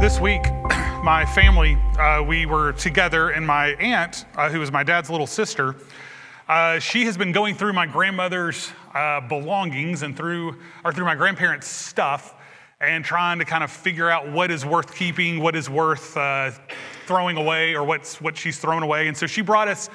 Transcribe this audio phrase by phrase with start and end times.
[0.00, 0.42] This week,
[1.02, 5.26] my family, uh, we were together, and my aunt, uh, who is my dad's little
[5.26, 5.74] sister,
[6.48, 11.16] uh, she has been going through my grandmother's uh, belongings and through, or through my
[11.16, 12.36] grandparents' stuff,
[12.80, 16.52] and trying to kind of figure out what is worth keeping, what is worth uh,
[17.06, 19.08] throwing away, or what's what she's thrown away.
[19.08, 19.90] And so she brought us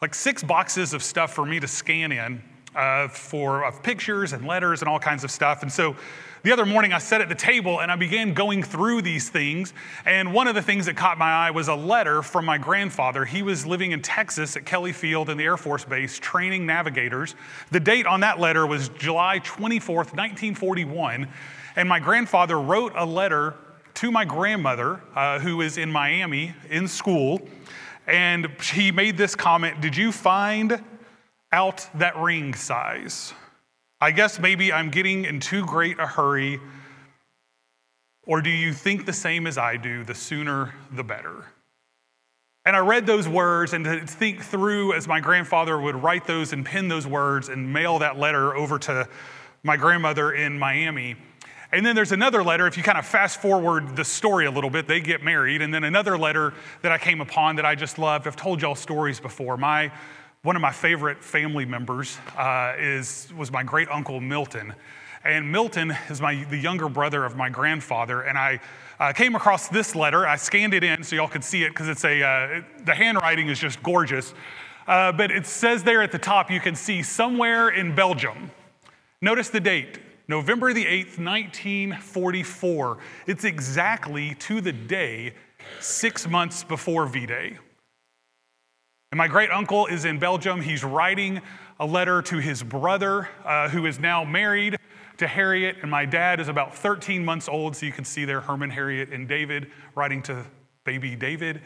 [0.00, 2.42] like six boxes of stuff for me to scan in
[2.74, 5.62] uh, for of pictures and letters and all kinds of stuff.
[5.62, 5.94] And so
[6.42, 9.72] the other morning, I sat at the table and I began going through these things.
[10.04, 13.24] And one of the things that caught my eye was a letter from my grandfather.
[13.24, 17.36] He was living in Texas at Kelly Field in the Air Force Base training navigators.
[17.70, 21.28] The date on that letter was July 24th, 1941.
[21.76, 23.54] And my grandfather wrote a letter
[23.94, 27.40] to my grandmother, uh, who is in Miami in school.
[28.06, 30.82] And he made this comment Did you find
[31.52, 33.32] out that ring size?
[34.02, 36.58] I guess maybe I'm getting in too great a hurry.
[38.26, 40.02] Or do you think the same as I do?
[40.02, 41.46] The sooner, the better.
[42.64, 46.52] And I read those words and to think through as my grandfather would write those
[46.52, 49.08] and pin those words and mail that letter over to
[49.62, 51.14] my grandmother in Miami.
[51.70, 54.68] And then there's another letter, if you kind of fast forward the story a little
[54.68, 55.62] bit, they get married.
[55.62, 58.26] And then another letter that I came upon that I just loved.
[58.26, 59.56] I've told y'all stories before.
[59.56, 59.92] My
[60.44, 64.74] one of my favorite family members uh, is, was my great uncle Milton.
[65.22, 68.22] And Milton is my, the younger brother of my grandfather.
[68.22, 68.58] And I
[68.98, 70.26] uh, came across this letter.
[70.26, 72.92] I scanned it in so y'all could see it because it's a, uh, it, the
[72.92, 74.34] handwriting is just gorgeous.
[74.88, 78.50] Uh, but it says there at the top, you can see somewhere in Belgium.
[79.20, 82.98] Notice the date, November the 8th, 1944.
[83.28, 85.34] It's exactly to the day
[85.78, 87.58] six months before V Day.
[89.12, 90.62] And my great uncle is in Belgium.
[90.62, 91.42] He's writing
[91.78, 94.78] a letter to his brother, uh, who is now married
[95.18, 95.76] to Harriet.
[95.82, 97.76] And my dad is about 13 months old.
[97.76, 100.46] So you can see there Herman, Harriet, and David writing to
[100.84, 101.60] baby David.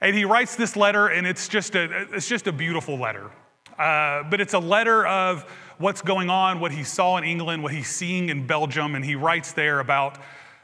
[0.00, 3.32] And he writes this letter, and it's just a, it's just a beautiful letter.
[3.76, 5.42] Uh, but it's a letter of
[5.78, 8.94] what's going on, what he saw in England, what he's seeing in Belgium.
[8.94, 10.18] And he writes there about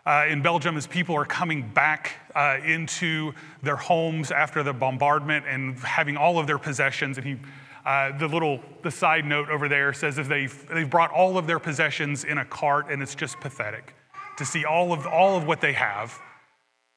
[0.05, 3.33] uh, in Belgium as people are coming back uh, into
[3.63, 7.19] their homes after the bombardment and having all of their possessions.
[7.19, 7.37] And he,
[7.85, 11.47] uh, the little the side note over there says if they've, they've brought all of
[11.47, 13.95] their possessions in a cart, and it's just pathetic
[14.39, 16.19] to see all of all of what they have.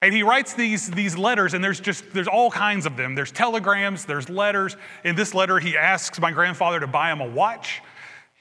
[0.02, 3.16] And he writes these, these letters, and there's just there's all kinds of them.
[3.16, 4.78] There's telegrams, there's letters.
[5.04, 7.82] In this letter, he asks my grandfather to buy him a watch.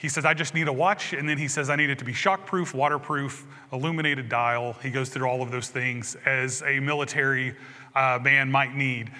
[0.04, 1.15] He says, I just need a watch.
[1.15, 4.75] And then he says, I need it to be shockproof, waterproof, illuminated dial.
[4.82, 7.54] He goes through all of those things as a military
[7.94, 9.10] uh, man might need.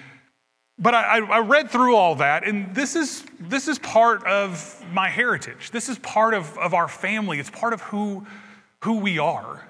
[0.77, 5.09] But I, I, read through all that, and this is, this is part of my
[5.09, 5.71] heritage.
[5.71, 7.39] This is part of, of our family.
[7.39, 8.23] It's part of who,
[8.83, 9.67] who we are.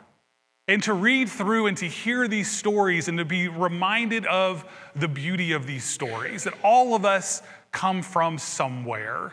[0.67, 4.65] And to read through and to hear these stories and to be reminded of
[4.97, 9.31] the beauty of these stories, that all of us come from somewhere.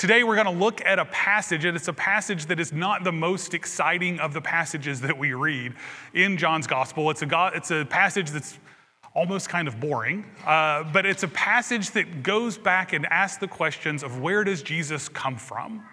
[0.00, 3.04] Today, we're going to look at a passage, and it's a passage that is not
[3.04, 5.74] the most exciting of the passages that we read
[6.14, 7.10] in John's gospel.
[7.10, 8.58] It's a, it's a passage that's
[9.14, 13.46] almost kind of boring, uh, but it's a passage that goes back and asks the
[13.46, 15.84] questions of where does Jesus come from?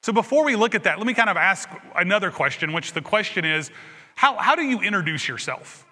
[0.00, 3.02] So before we look at that, let me kind of ask another question, which the
[3.02, 3.70] question is
[4.14, 5.84] how, how do you introduce yourself?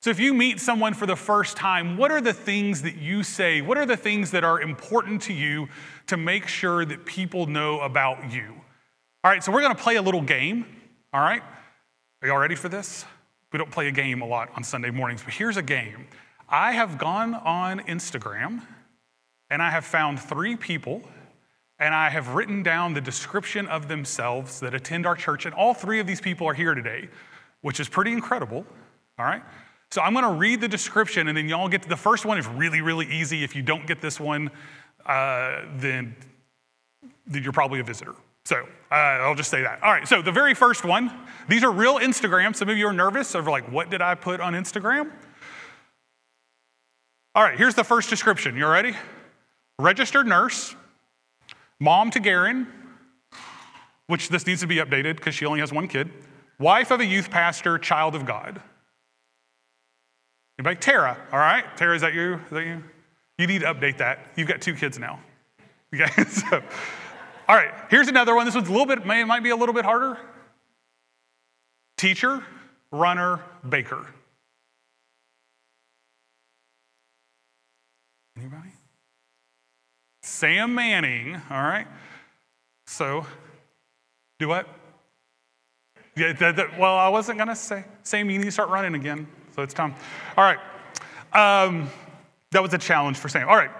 [0.00, 3.22] So, if you meet someone for the first time, what are the things that you
[3.22, 3.60] say?
[3.60, 5.68] What are the things that are important to you
[6.06, 8.54] to make sure that people know about you?
[9.24, 10.64] All right, so we're gonna play a little game.
[11.12, 11.42] All right,
[12.22, 13.04] are y'all ready for this?
[13.52, 16.06] We don't play a game a lot on Sunday mornings, but here's a game.
[16.48, 18.62] I have gone on Instagram
[19.50, 21.02] and I have found three people
[21.78, 25.74] and I have written down the description of themselves that attend our church, and all
[25.74, 27.08] three of these people are here today,
[27.60, 28.64] which is pretty incredible.
[29.18, 29.42] All right.
[29.96, 32.36] So I'm going to read the description, and then y'all get to the first one
[32.36, 33.42] is really, really easy.
[33.42, 34.50] If you don't get this one,
[35.06, 36.14] uh, then,
[37.26, 38.14] then you're probably a visitor.
[38.44, 38.56] So
[38.92, 39.82] uh, I'll just say that.
[39.82, 41.10] All right, so the very first one,
[41.48, 42.54] these are real Instagram.
[42.54, 45.10] Some of you are nervous over like, what did I put on Instagram?
[47.34, 48.54] All right, here's the first description.
[48.54, 48.94] You ready?
[49.78, 50.76] Registered nurse,
[51.80, 52.66] mom to Garen,
[54.08, 56.10] which this needs to be updated because she only has one kid,
[56.58, 58.60] wife of a youth pastor, child of God.
[60.58, 60.76] Anybody?
[60.76, 61.64] Tara, all right?
[61.76, 62.34] Tara, is that you?
[62.34, 62.82] Is that you?
[63.38, 64.20] You need to update that.
[64.36, 65.20] You've got two kids now.
[65.94, 66.62] Okay, so,
[67.48, 68.46] all right, here's another one.
[68.46, 70.18] This one's a little bit, may, might be a little bit harder.
[71.96, 72.42] Teacher,
[72.90, 74.06] runner, baker.
[78.38, 78.70] Anybody?
[80.22, 81.86] Sam Manning, all right?
[82.86, 83.26] So,
[84.38, 84.68] do what?
[86.16, 87.84] Yeah, that, that, well, I wasn't going to say.
[88.02, 89.26] Sam, you need to start running again.
[89.56, 89.94] So it's time.
[90.36, 90.58] All right.
[91.32, 91.90] Um,
[92.52, 93.48] that was a challenge for Sam.
[93.48, 93.70] All right.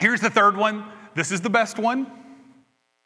[0.00, 0.84] Here's the third one.
[1.14, 2.10] This is the best one.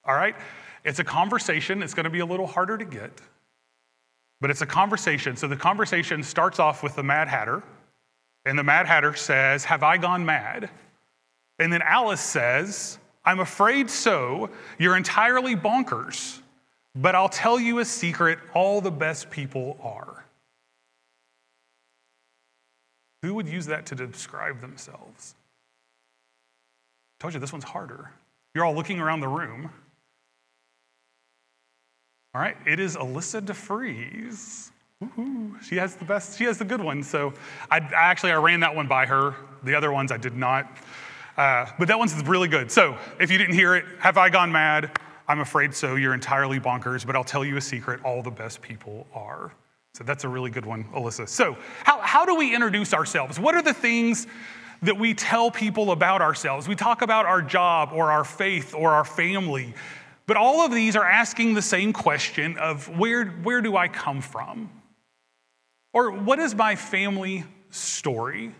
[0.04, 0.36] All right.
[0.84, 1.82] It's a conversation.
[1.82, 3.20] It's going to be a little harder to get,
[4.40, 5.36] but it's a conversation.
[5.36, 7.64] So the conversation starts off with the Mad Hatter,
[8.46, 10.70] and the Mad Hatter says, Have I gone mad?
[11.58, 14.50] And then Alice says, I'm afraid so.
[14.78, 16.40] You're entirely bonkers.
[16.94, 20.24] But I'll tell you a secret all the best people are.
[23.22, 25.34] Who would use that to describe themselves?
[27.18, 28.10] I told you this one's harder.
[28.54, 29.70] You're all looking around the room.
[32.34, 34.70] All right, it is Alyssa DeFries.
[35.62, 37.02] She has the best, she has the good one.
[37.02, 37.32] So
[37.70, 39.34] I, I, actually I ran that one by her.
[39.62, 40.76] The other ones I did not.
[41.36, 42.70] Uh, but that one's really good.
[42.70, 44.98] So if you didn't hear it, have I gone mad?
[45.28, 45.94] I'm afraid so.
[45.94, 49.52] You're entirely bonkers, but I'll tell you a secret all the best people are.
[49.98, 51.28] So that's a really good one, Alyssa.
[51.28, 53.40] So, how, how do we introduce ourselves?
[53.40, 54.28] What are the things
[54.80, 56.68] that we tell people about ourselves?
[56.68, 59.74] We talk about our job or our faith or our family,
[60.26, 64.20] but all of these are asking the same question of where, where do I come
[64.20, 64.70] from?
[65.92, 68.54] Or what is my family story?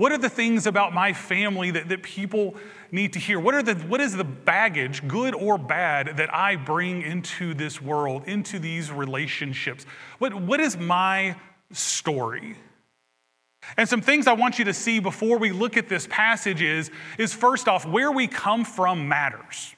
[0.00, 2.54] What are the things about my family that, that people
[2.90, 3.38] need to hear?
[3.38, 7.82] What, are the, what is the baggage, good or bad, that I bring into this
[7.82, 9.84] world, into these relationships?
[10.18, 11.36] What, what is my
[11.72, 12.56] story?
[13.76, 16.90] And some things I want you to see before we look at this passage is,
[17.18, 19.76] is first off, where we come from matters.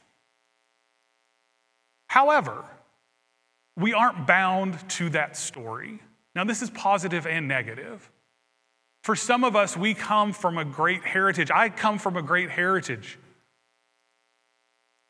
[2.06, 2.64] However,
[3.76, 5.98] we aren't bound to that story.
[6.36, 8.08] Now, this is positive and negative.
[9.02, 11.50] For some of us, we come from a great heritage.
[11.50, 13.18] I come from a great heritage.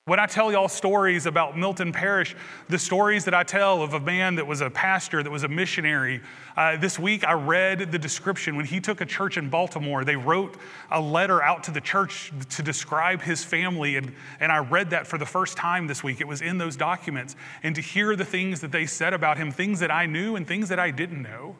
[0.07, 2.35] When I tell y'all stories about Milton Parish,
[2.69, 5.49] the stories that I tell of a man that was a pastor, that was a
[5.49, 6.23] missionary,
[6.57, 8.57] uh, this week I read the description.
[8.57, 10.57] When he took a church in Baltimore, they wrote
[10.91, 13.97] a letter out to the church to describe his family.
[13.97, 16.21] And, and I read that for the first time this week.
[16.21, 17.37] It was in those documents.
[17.63, 20.49] And to hear the things that they said about him, things that I knew and
[20.49, 21.59] things that I didn't know.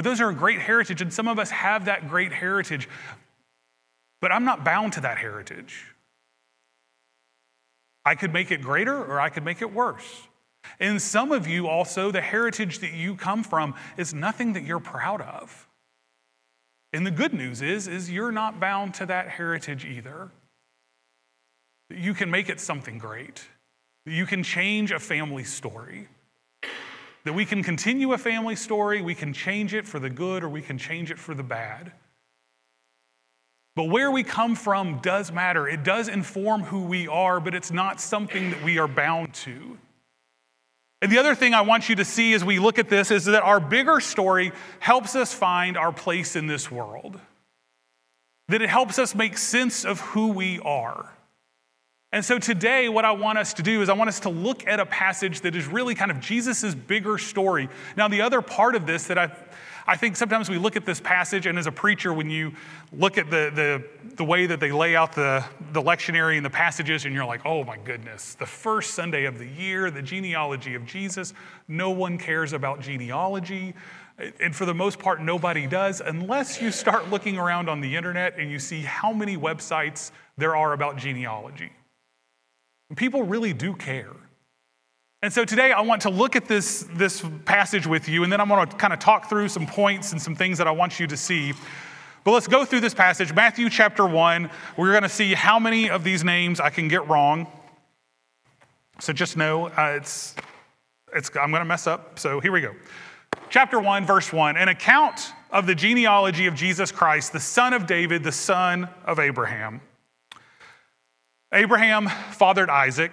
[0.00, 2.88] But those are a great heritage, and some of us have that great heritage.
[4.22, 5.84] But I'm not bound to that heritage.
[8.06, 10.26] I could make it greater or I could make it worse.
[10.78, 14.80] And some of you also, the heritage that you come from is nothing that you're
[14.80, 15.68] proud of.
[16.94, 20.30] And the good news is, is you're not bound to that heritage either.
[21.90, 23.42] You can make it something great.
[24.06, 26.08] You can change a family story.
[27.24, 30.48] That we can continue a family story, we can change it for the good or
[30.48, 31.92] we can change it for the bad.
[33.76, 35.68] But where we come from does matter.
[35.68, 39.78] It does inform who we are, but it's not something that we are bound to.
[41.02, 43.24] And the other thing I want you to see as we look at this is
[43.26, 47.18] that our bigger story helps us find our place in this world,
[48.48, 51.10] that it helps us make sense of who we are.
[52.12, 54.66] And so today, what I want us to do is I want us to look
[54.66, 57.68] at a passage that is really kind of Jesus' bigger story.
[57.96, 59.30] Now, the other part of this that I
[59.90, 62.52] I think sometimes we look at this passage, and as a preacher, when you
[62.92, 63.84] look at the, the,
[64.14, 67.44] the way that they lay out the, the lectionary and the passages, and you're like,
[67.44, 71.34] oh my goodness, the first Sunday of the year, the genealogy of Jesus,
[71.66, 73.74] no one cares about genealogy.
[74.38, 78.38] And for the most part, nobody does, unless you start looking around on the internet
[78.38, 81.72] and you see how many websites there are about genealogy.
[82.96, 84.12] People really do care.
[85.22, 88.40] And so today I want to look at this, this passage with you, and then
[88.40, 90.98] I'm going to kind of talk through some points and some things that I want
[90.98, 91.52] you to see.
[92.24, 93.34] But let's go through this passage.
[93.34, 97.06] Matthew chapter 1, we're going to see how many of these names I can get
[97.06, 97.46] wrong.
[98.98, 100.34] So just know uh, it's,
[101.14, 102.18] it's, I'm going to mess up.
[102.18, 102.74] So here we go.
[103.50, 107.86] Chapter 1, verse 1 An account of the genealogy of Jesus Christ, the son of
[107.86, 109.80] David, the son of Abraham.
[111.52, 113.12] Abraham fathered Isaac.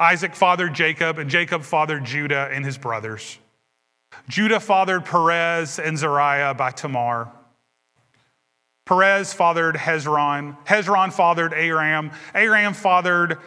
[0.00, 3.38] Isaac fathered Jacob, and Jacob fathered Judah and his brothers.
[4.28, 7.30] Judah fathered Perez and Zariah by Tamar.
[8.86, 10.56] Perez fathered Hezron.
[10.64, 12.10] Hezron fathered Aram.
[12.34, 13.38] Aram fathered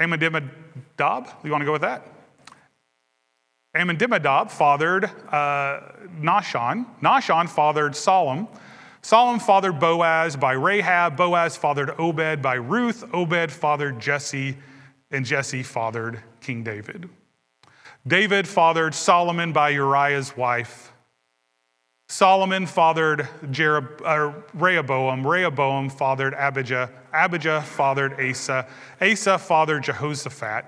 [0.00, 1.28] Amminadab.
[1.44, 2.06] You want to go with that?
[3.76, 5.80] Amminadab fathered uh,
[6.20, 6.86] Nahshon.
[7.02, 8.48] Nahshon fathered Salmon.
[9.02, 11.16] Solomon fathered Boaz by Rahab.
[11.16, 13.04] Boaz fathered Obed by Ruth.
[13.14, 14.56] Obed fathered Jesse,
[15.10, 17.08] and Jesse fathered King David.
[18.06, 20.92] David fathered Solomon by Uriah's wife.
[22.08, 25.26] Solomon fathered Jerob- uh, Rehoboam.
[25.26, 26.90] Rehoboam fathered Abijah.
[27.12, 28.66] Abijah fathered Asa.
[29.00, 30.66] Asa fathered Jehoshaphat.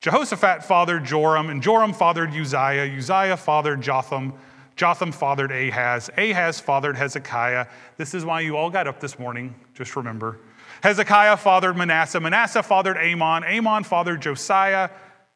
[0.00, 2.84] Jehoshaphat fathered Joram, and Joram fathered Uzziah.
[2.98, 4.34] Uzziah fathered Jotham.
[4.76, 6.10] Jotham fathered Ahaz.
[6.16, 7.66] Ahaz fathered Hezekiah.
[7.96, 10.40] This is why you all got up this morning, just remember.
[10.82, 12.20] Hezekiah fathered Manasseh.
[12.20, 13.44] Manasseh fathered Amon.
[13.44, 14.90] Amon fathered Josiah.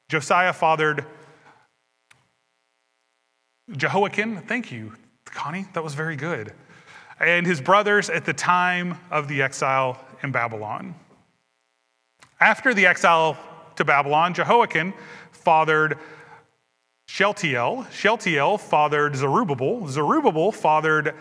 [0.08, 1.04] Josiah fathered
[3.70, 4.42] Jehoiakim.
[4.42, 4.94] Thank you,
[5.26, 5.66] Connie.
[5.74, 6.52] That was very good.
[7.20, 10.94] And his brothers at the time of the exile in Babylon.
[12.40, 13.36] After the exile
[13.76, 14.94] to Babylon, Jehoiakim
[15.32, 15.98] fathered
[17.08, 17.86] Shealtiel.
[17.90, 19.88] Shealtiel fathered Zerubbabel.
[19.88, 21.14] Zerubbabel fathered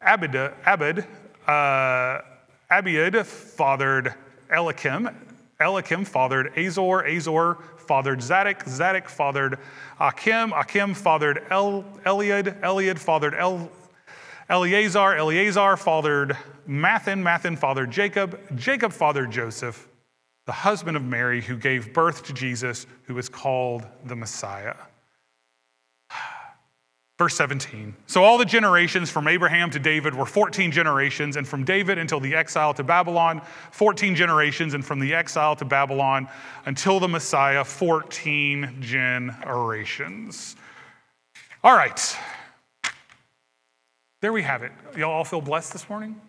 [0.00, 0.54] Abid.
[0.62, 1.04] Abid.
[1.46, 4.14] Uh, fathered
[4.50, 5.10] Eliakim.
[5.60, 7.04] Eliakim fathered Azor.
[7.04, 8.62] Azor fathered Zadok.
[8.66, 9.58] Zadok fathered
[10.00, 10.52] Akim.
[10.52, 12.60] Akim fathered El, Eliad.
[12.62, 13.68] Eliad fathered El,
[14.48, 15.16] Eleazar.
[15.16, 16.36] Eleazar fathered
[16.68, 17.20] Matthan.
[17.20, 18.38] Matthan fathered Jacob.
[18.54, 19.88] Jacob fathered Joseph,
[20.46, 24.76] the husband of Mary, who gave birth to Jesus, who is called the Messiah.
[27.22, 27.94] Verse 17.
[28.08, 32.18] So all the generations from Abraham to David were 14 generations, and from David until
[32.18, 36.26] the exile to Babylon, 14 generations, and from the exile to Babylon
[36.66, 40.56] until the Messiah, 14 generations.
[41.62, 42.18] All right.
[44.20, 44.72] There we have it.
[44.96, 46.20] Y'all all feel blessed this morning?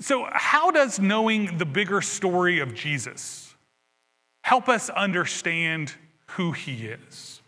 [0.00, 3.54] So, how does knowing the bigger story of Jesus
[4.42, 5.92] help us understand
[6.30, 7.40] who he is?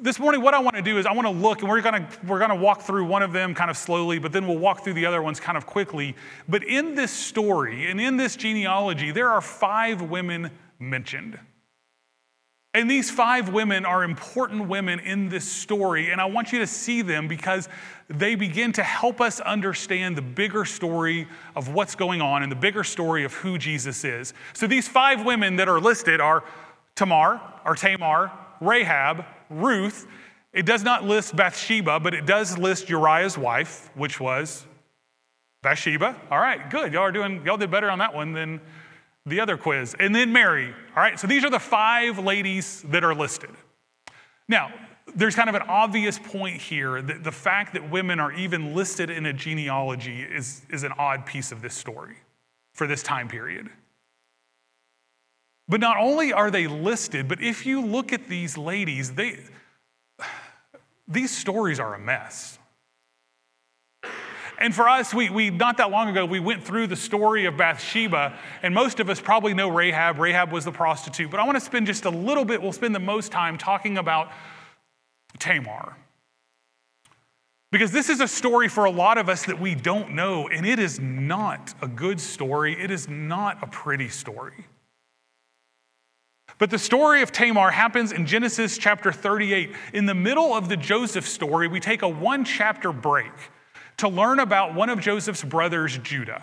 [0.00, 2.06] This morning, what I want to do is I want to look, and we're going
[2.06, 4.58] to we're going to walk through one of them kind of slowly, but then we'll
[4.58, 6.14] walk through the other ones kind of quickly.
[6.48, 11.38] But in this story and in this genealogy, there are five women mentioned.
[12.74, 16.66] And these five women are important women in this story, and I want you to
[16.66, 17.68] see them because
[18.08, 21.26] they begin to help us understand the bigger story
[21.56, 24.34] of what's going on and the bigger story of who Jesus is.
[24.52, 26.44] So these five women that are listed are
[26.94, 30.06] Tamar, or Tamar, Rahab, Ruth.
[30.52, 34.66] It does not list Bathsheba, but it does list Uriah's wife, which was
[35.62, 36.16] Bathsheba.
[36.30, 36.92] All right, good.
[36.92, 38.60] Y'all are doing, y'all did better on that one than
[39.26, 39.94] the other quiz.
[39.98, 40.72] And then Mary.
[40.96, 43.50] All right, so these are the five ladies that are listed.
[44.48, 44.72] Now,
[45.14, 49.10] there's kind of an obvious point here that the fact that women are even listed
[49.10, 52.16] in a genealogy is, is an odd piece of this story
[52.74, 53.68] for this time period.
[55.68, 59.38] But not only are they listed, but if you look at these ladies, they,
[61.06, 62.58] these stories are a mess.
[64.60, 67.56] And for us, we, we not that long ago, we went through the story of
[67.56, 70.18] Bathsheba, and most of us probably know Rahab.
[70.18, 71.30] Rahab was the prostitute.
[71.30, 73.98] But I want to spend just a little bit, we'll spend the most time talking
[73.98, 74.32] about
[75.38, 75.96] Tamar.
[77.70, 80.66] Because this is a story for a lot of us that we don't know, and
[80.66, 82.72] it is not a good story.
[82.82, 84.66] It is not a pretty story.
[86.58, 89.72] But the story of Tamar happens in Genesis chapter 38.
[89.92, 93.32] In the middle of the Joseph story, we take a one chapter break
[93.98, 96.42] to learn about one of Joseph's brothers, Judah.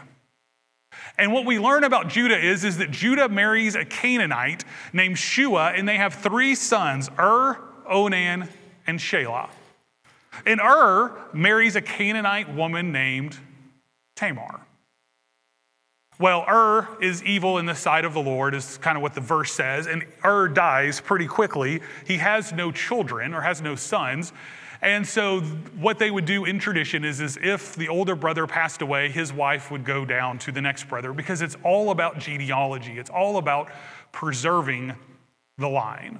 [1.17, 5.73] And what we learn about Judah is, is that Judah marries a Canaanite named Shua,
[5.75, 8.49] and they have three sons Ur, Onan,
[8.87, 9.49] and Shelah.
[10.45, 13.37] And Ur marries a Canaanite woman named
[14.15, 14.61] Tamar.
[16.17, 19.21] Well, Ur is evil in the sight of the Lord, is kind of what the
[19.21, 21.81] verse says, and Ur dies pretty quickly.
[22.07, 24.31] He has no children or has no sons.
[24.81, 28.81] And so, what they would do in tradition is, is if the older brother passed
[28.81, 32.97] away, his wife would go down to the next brother because it's all about genealogy,
[32.97, 33.69] it's all about
[34.11, 34.93] preserving
[35.57, 36.19] the line.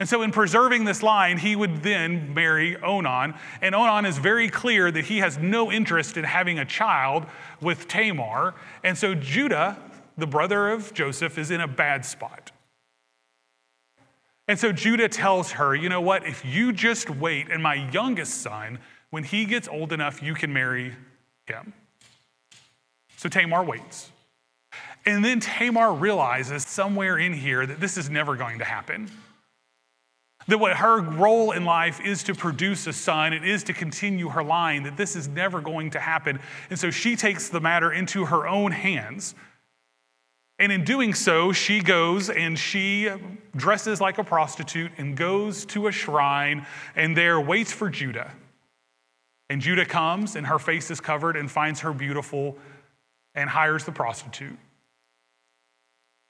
[0.00, 3.34] And so, in preserving this line, he would then marry Onan.
[3.60, 7.26] And Onan is very clear that he has no interest in having a child
[7.60, 8.54] with Tamar.
[8.82, 9.78] And so, Judah,
[10.18, 12.50] the brother of Joseph, is in a bad spot.
[14.48, 16.26] And so, Judah tells her, you know what?
[16.26, 20.52] If you just wait, and my youngest son, when he gets old enough, you can
[20.52, 20.96] marry
[21.46, 21.72] him.
[23.16, 24.10] So, Tamar waits.
[25.06, 29.08] And then Tamar realizes somewhere in here that this is never going to happen.
[30.46, 34.28] That what her role in life is to produce a son, it is to continue
[34.28, 36.38] her line, that this is never going to happen.
[36.70, 39.34] And so she takes the matter into her own hands.
[40.58, 43.10] And in doing so, she goes and she
[43.56, 48.32] dresses like a prostitute and goes to a shrine and there waits for Judah.
[49.50, 52.56] And Judah comes and her face is covered and finds her beautiful
[53.34, 54.58] and hires the prostitute.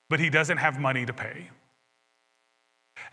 [0.08, 1.50] But he doesn't have money to pay.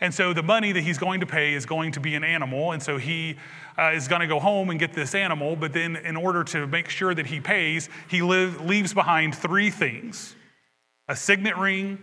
[0.02, 2.72] And so the money that he's going to pay is going to be an animal.
[2.72, 3.38] And so he
[3.78, 5.56] uh, is going to go home and get this animal.
[5.56, 9.70] But then, in order to make sure that he pays, he live, leaves behind three
[9.70, 10.36] things
[11.08, 12.00] a signet ring,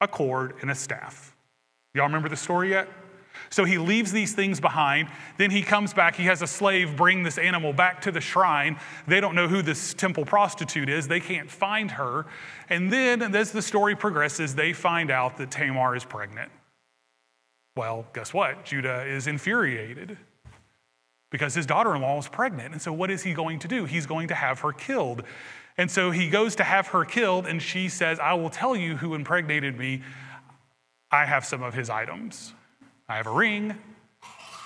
[0.00, 1.36] a cord, and a staff.
[1.94, 2.88] Y'all remember the story yet?
[3.50, 5.08] So he leaves these things behind.
[5.36, 6.16] Then he comes back.
[6.16, 8.78] He has a slave bring this animal back to the shrine.
[9.06, 11.08] They don't know who this temple prostitute is.
[11.08, 12.26] They can't find her.
[12.68, 16.50] And then, as the story progresses, they find out that Tamar is pregnant.
[17.78, 18.64] Well, guess what?
[18.64, 20.18] Judah is infuriated
[21.30, 22.72] because his daughter in law is pregnant.
[22.72, 23.84] And so, what is he going to do?
[23.84, 25.22] He's going to have her killed.
[25.76, 28.96] And so, he goes to have her killed, and she says, I will tell you
[28.96, 30.02] who impregnated me.
[31.12, 32.52] I have some of his items.
[33.08, 33.70] I have a ring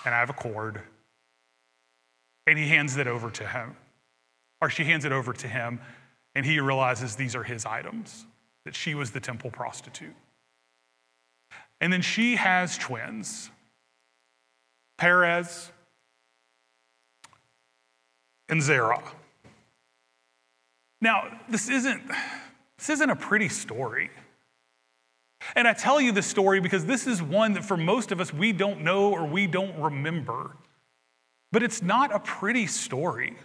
[0.06, 0.80] and I have a cord.
[2.46, 3.76] And he hands it over to him.
[4.62, 5.80] Or she hands it over to him,
[6.34, 8.24] and he realizes these are his items,
[8.64, 10.14] that she was the temple prostitute.
[11.82, 13.50] And then she has twins
[14.98, 15.72] Perez
[18.48, 19.02] and Zerah.
[21.00, 22.02] Now, this isn't,
[22.78, 24.10] this isn't a pretty story.
[25.56, 28.32] And I tell you this story because this is one that for most of us
[28.32, 30.56] we don't know or we don't remember.
[31.50, 33.36] But it's not a pretty story.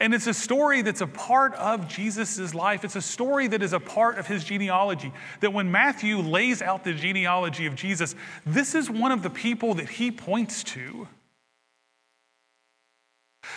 [0.00, 2.84] And it's a story that's a part of Jesus' life.
[2.84, 5.12] It's a story that is a part of his genealogy.
[5.40, 8.14] That when Matthew lays out the genealogy of Jesus,
[8.46, 11.06] this is one of the people that he points to.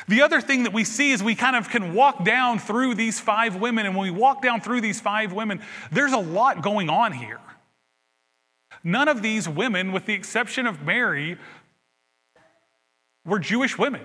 [0.08, 3.20] The other thing that we see is we kind of can walk down through these
[3.20, 6.90] five women, and when we walk down through these five women, there's a lot going
[6.90, 7.40] on here.
[8.84, 11.38] None of these women, with the exception of Mary,
[13.26, 14.02] were Jewish women.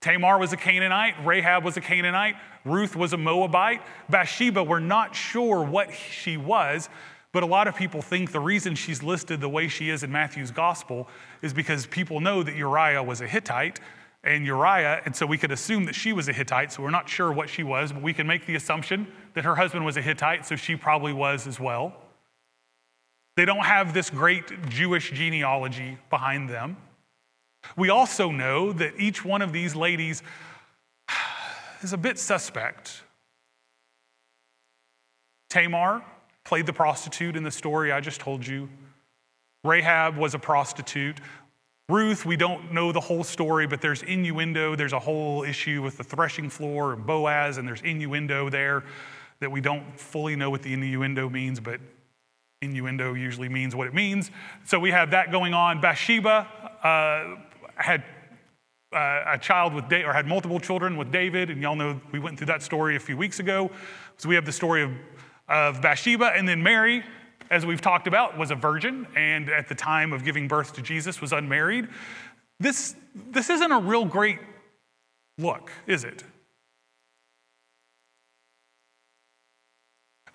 [0.00, 5.14] Tamar was a Canaanite, Rahab was a Canaanite, Ruth was a Moabite, Bathsheba, we're not
[5.14, 6.88] sure what she was,
[7.32, 10.10] but a lot of people think the reason she's listed the way she is in
[10.10, 11.06] Matthew's gospel
[11.42, 13.78] is because people know that Uriah was a Hittite
[14.24, 17.08] and Uriah, and so we could assume that she was a Hittite, so we're not
[17.08, 20.02] sure what she was, but we can make the assumption that her husband was a
[20.02, 21.94] Hittite, so she probably was as well.
[23.36, 26.76] They don't have this great Jewish genealogy behind them.
[27.76, 30.22] We also know that each one of these ladies
[31.82, 33.02] is a bit suspect.
[35.48, 36.02] Tamar
[36.44, 38.68] played the prostitute in the story I just told you.
[39.64, 41.20] Rahab was a prostitute.
[41.88, 44.76] Ruth, we don't know the whole story, but there's innuendo.
[44.76, 48.84] There's a whole issue with the threshing floor and Boaz, and there's innuendo there
[49.40, 51.80] that we don't fully know what the innuendo means, but
[52.62, 54.30] innuendo usually means what it means.
[54.64, 55.80] So we have that going on.
[55.80, 56.46] Bathsheba
[56.82, 57.40] uh,
[57.82, 58.04] had
[58.92, 62.18] uh, a child with, da- or had multiple children with David, and y'all know we
[62.18, 63.70] went through that story a few weeks ago.
[64.16, 64.90] So we have the story of,
[65.48, 67.04] of Bathsheba, and then Mary,
[67.50, 70.82] as we've talked about, was a virgin and at the time of giving birth to
[70.82, 71.88] Jesus was unmarried.
[72.58, 74.38] This, this isn't a real great
[75.38, 76.24] look, is it?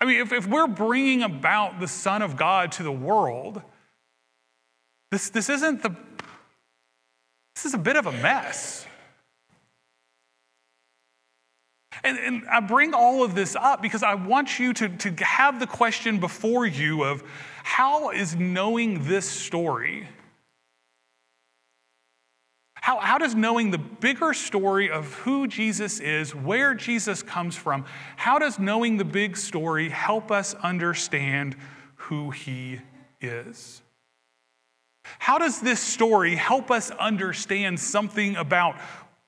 [0.00, 3.62] I mean, if, if we're bringing about the Son of God to the world,
[5.10, 5.94] this, this isn't the,
[7.56, 8.86] this is a bit of a mess.
[12.04, 15.58] And, and, I bring all of this up because I want you to, to have
[15.58, 17.24] the question before you of
[17.64, 20.06] how is knowing this story,
[22.74, 27.86] how, how does knowing the bigger story of who Jesus is, where Jesus comes from,
[28.16, 31.56] how does knowing the big story help us understand
[31.94, 32.80] who he
[33.22, 33.80] is?
[35.18, 38.76] How does this story help us understand something about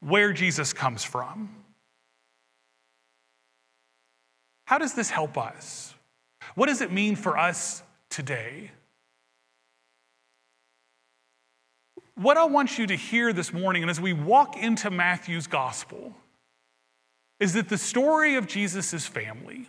[0.01, 1.55] where Jesus comes from?
[4.67, 5.95] How does this help us?
[6.55, 8.71] What does it mean for us today?
[12.15, 16.15] What I want you to hear this morning, and as we walk into Matthew's gospel,
[17.39, 19.69] is that the story of Jesus' family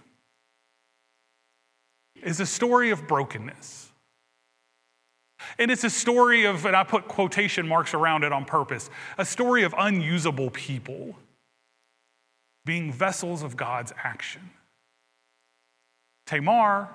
[2.23, 3.88] is a story of brokenness.
[5.57, 9.25] And it's a story of, and I put quotation marks around it on purpose, a
[9.25, 11.15] story of unusable people
[12.65, 14.49] being vessels of God's action.
[16.27, 16.89] Tamar,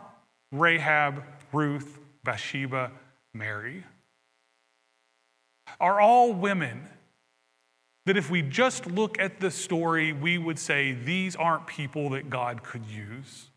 [0.52, 2.92] Rahab, Ruth, Bathsheba,
[3.32, 3.84] Mary
[5.80, 6.88] are all women
[8.06, 12.30] that if we just look at the story, we would say these aren't people that
[12.30, 13.48] God could use.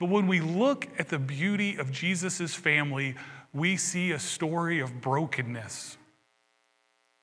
[0.00, 3.14] But when we look at the beauty of Jesus' family,
[3.52, 5.98] we see a story of brokenness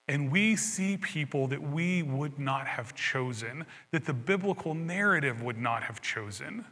[0.07, 5.57] and we see people that we would not have chosen, that the biblical narrative would
[5.57, 6.63] not have chosen.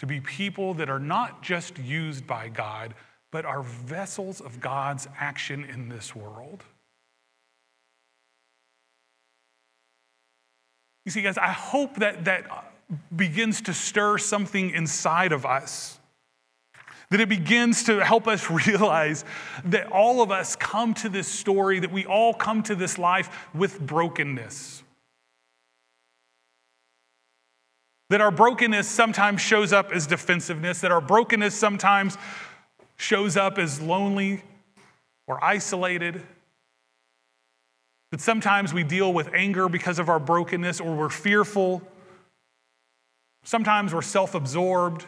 [0.00, 2.94] To be people that are not just used by God,
[3.30, 6.64] but are vessels of God's action in this world.
[11.04, 12.69] You see, guys, I hope that that
[13.14, 15.98] begins to stir something inside of us.
[17.10, 19.24] That it begins to help us realize
[19.64, 23.48] that all of us come to this story, that we all come to this life
[23.54, 24.82] with brokenness.
[28.10, 32.18] That our brokenness sometimes shows up as defensiveness, that our brokenness sometimes
[32.96, 34.42] shows up as lonely
[35.28, 36.22] or isolated.
[38.10, 41.82] That sometimes we deal with anger because of our brokenness or we're fearful.
[43.42, 45.06] Sometimes we're self absorbed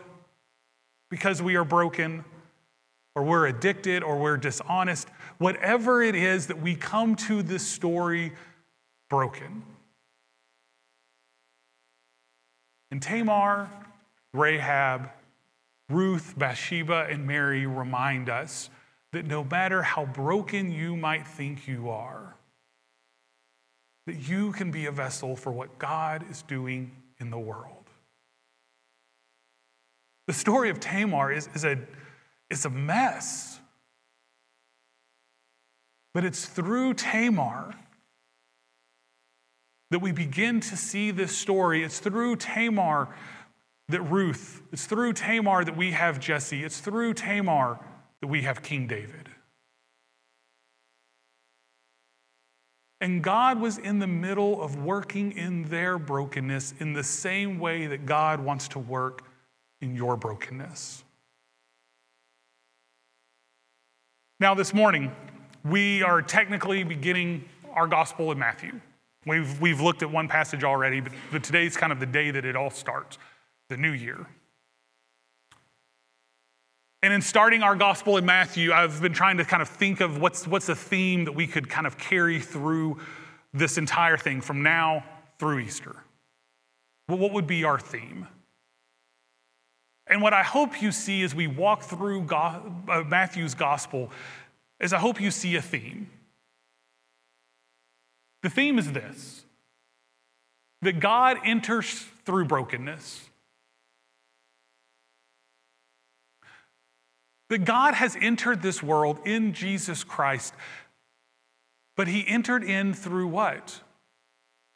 [1.10, 2.24] because we are broken
[3.14, 5.08] or we're addicted or we're dishonest.
[5.38, 8.32] Whatever it is that we come to this story
[9.10, 9.62] broken.
[12.90, 13.70] And Tamar,
[14.32, 15.10] Rahab,
[15.88, 18.70] Ruth, Bathsheba, and Mary remind us
[19.12, 22.34] that no matter how broken you might think you are,
[24.06, 27.81] that you can be a vessel for what God is doing in the world.
[30.26, 31.78] The story of Tamar is, is, a,
[32.50, 33.60] is a mess.
[36.14, 37.74] But it's through Tamar
[39.90, 41.82] that we begin to see this story.
[41.82, 43.08] It's through Tamar
[43.88, 47.78] that Ruth, it's through Tamar that we have Jesse, it's through Tamar
[48.20, 49.28] that we have King David.
[53.00, 57.88] And God was in the middle of working in their brokenness in the same way
[57.88, 59.24] that God wants to work
[59.82, 61.04] in your brokenness.
[64.40, 65.14] Now, this morning,
[65.64, 68.80] we are technically beginning our gospel in Matthew.
[69.26, 72.44] We've, we've looked at one passage already, but, but today's kind of the day that
[72.44, 73.18] it all starts,
[73.68, 74.26] the new year.
[77.04, 80.20] And in starting our gospel in Matthew, I've been trying to kind of think of
[80.20, 82.98] what's, what's a theme that we could kind of carry through
[83.52, 85.04] this entire thing from now
[85.38, 85.96] through Easter.
[87.08, 88.28] Well, what would be our theme?
[90.06, 94.10] And what I hope you see as we walk through go- uh, Matthew's gospel
[94.80, 96.10] is I hope you see a theme.
[98.42, 99.44] The theme is this
[100.82, 103.28] that God enters through brokenness.
[107.48, 110.54] That God has entered this world in Jesus Christ,
[111.96, 113.80] but he entered in through what?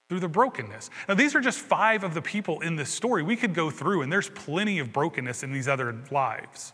[0.09, 0.91] Through the brokenness.
[1.09, 3.23] Now, these are just five of the people in this story.
[3.23, 6.73] We could go through, and there's plenty of brokenness in these other lives.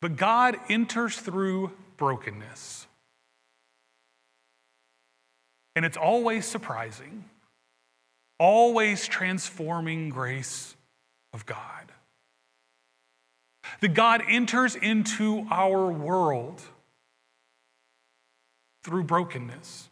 [0.00, 2.86] But God enters through brokenness.
[5.76, 7.24] And it's always surprising,
[8.40, 10.74] always transforming grace
[11.32, 11.92] of God.
[13.80, 16.60] That God enters into our world
[18.82, 19.88] through brokenness.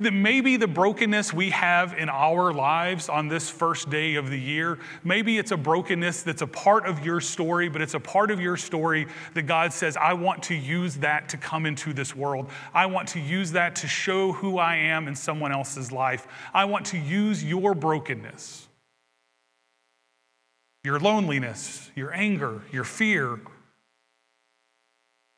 [0.00, 4.38] That maybe the brokenness we have in our lives on this first day of the
[4.38, 8.30] year, maybe it's a brokenness that's a part of your story, but it's a part
[8.30, 12.14] of your story that God says, I want to use that to come into this
[12.14, 12.50] world.
[12.74, 16.26] I want to use that to show who I am in someone else's life.
[16.52, 18.68] I want to use your brokenness,
[20.84, 23.40] your loneliness, your anger, your fear,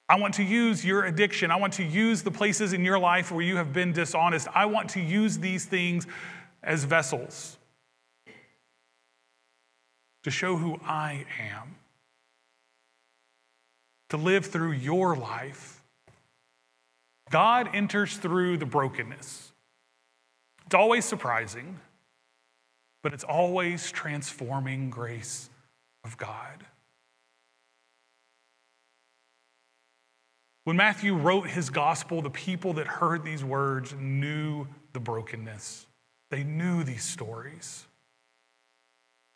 [0.08, 1.50] I want to use your addiction.
[1.50, 4.48] I want to use the places in your life where you have been dishonest.
[4.54, 6.06] I want to use these things
[6.62, 7.56] as vessels
[10.24, 11.76] to show who I am,
[14.10, 15.82] to live through your life.
[17.30, 19.52] God enters through the brokenness.
[20.66, 21.78] It's always surprising,
[23.02, 25.50] but it's always transforming grace
[26.04, 26.64] of God.
[30.64, 35.86] When Matthew wrote his gospel, the people that heard these words knew the brokenness.
[36.30, 37.86] They knew these stories.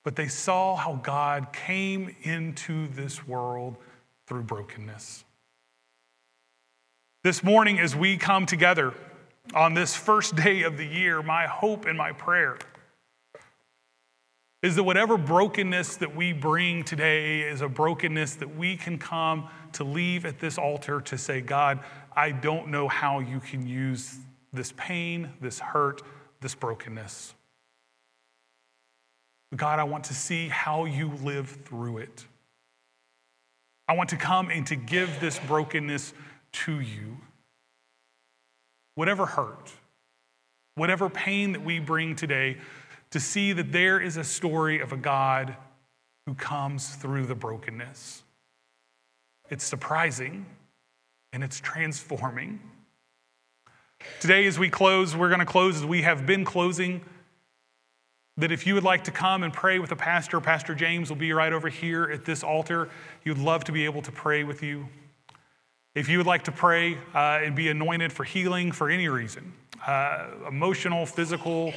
[0.05, 3.77] But they saw how God came into this world
[4.27, 5.25] through brokenness.
[7.25, 8.95] This morning, as we come together
[9.55, 12.57] on this first day of the year, my hope and my prayer
[14.63, 19.49] is that whatever brokenness that we bring today is a brokenness that we can come
[19.73, 21.79] to leave at this altar to say, God,
[22.17, 24.19] I don't know how you can use
[24.53, 26.03] this pain, this hurt,
[26.41, 27.35] this brokenness.
[29.55, 32.27] God, I want to see how you live through it.
[33.87, 36.13] I want to come and to give this brokenness
[36.53, 37.17] to you.
[38.97, 39.73] Whatever hurt,
[40.75, 42.59] whatever pain that we bring today,
[43.11, 45.57] to see that there is a story of a God
[46.27, 48.23] who comes through the brokenness.
[49.51, 50.47] It's surprising
[51.33, 52.61] and it's transforming.
[54.21, 57.01] Today, as we close, we're going to close as we have been closing.
[58.37, 61.17] That if you would like to come and pray with a pastor, Pastor James will
[61.17, 62.89] be right over here at this altar.
[63.25, 64.87] He would love to be able to pray with you.
[65.95, 69.55] If you would like to pray uh, and be anointed for healing for any reason,
[69.87, 71.73] uh, emotional, physical,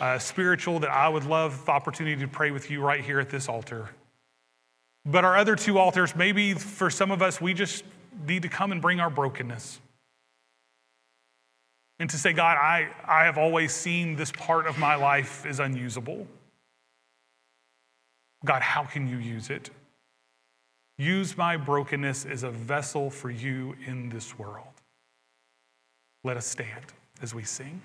[0.00, 3.30] uh, spiritual, that I would love the opportunity to pray with you right here at
[3.30, 3.90] this altar.
[5.04, 7.84] But our other two altars, maybe for some of us, we just
[8.26, 9.80] need to come and bring our brokenness.
[11.98, 15.60] And to say, God, I, I have always seen this part of my life is
[15.60, 16.26] unusable.
[18.44, 19.70] God, how can you use it?
[20.98, 24.66] Use my brokenness as a vessel for you in this world.
[26.24, 27.80] Let us stand as we sing.